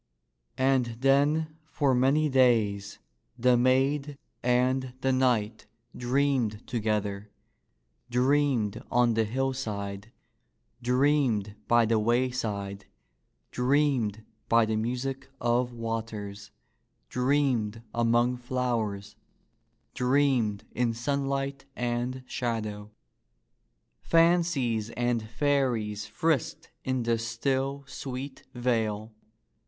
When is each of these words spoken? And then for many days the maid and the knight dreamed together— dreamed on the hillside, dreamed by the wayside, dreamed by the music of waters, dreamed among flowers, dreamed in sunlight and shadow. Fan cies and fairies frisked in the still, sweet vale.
And 0.57 0.97
then 1.01 1.57
for 1.67 1.93
many 1.93 2.27
days 2.27 2.97
the 3.37 3.55
maid 3.55 4.17
and 4.41 4.95
the 5.01 5.11
knight 5.11 5.67
dreamed 5.95 6.65
together— 6.65 7.29
dreamed 8.09 8.81
on 8.89 9.13
the 9.13 9.25
hillside, 9.25 10.11
dreamed 10.81 11.53
by 11.67 11.85
the 11.85 11.99
wayside, 11.99 12.87
dreamed 13.51 14.25
by 14.49 14.65
the 14.65 14.75
music 14.75 15.29
of 15.39 15.71
waters, 15.71 16.49
dreamed 17.07 17.83
among 17.93 18.37
flowers, 18.37 19.15
dreamed 19.93 20.65
in 20.71 20.95
sunlight 20.95 21.65
and 21.75 22.23
shadow. 22.25 22.89
Fan 24.01 24.39
cies 24.39 24.91
and 24.97 25.21
fairies 25.29 26.07
frisked 26.07 26.71
in 26.83 27.03
the 27.03 27.19
still, 27.19 27.83
sweet 27.85 28.45
vale. 28.55 29.13